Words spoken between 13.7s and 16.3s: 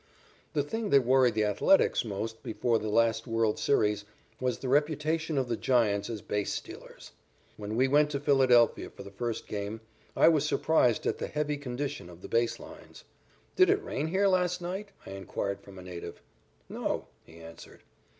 rain here last night?" I inquired from a native.